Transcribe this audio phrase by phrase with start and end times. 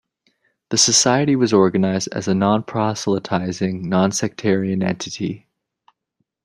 [0.69, 5.45] The Society was organized as a non-proselytizing, non-sectarian entity.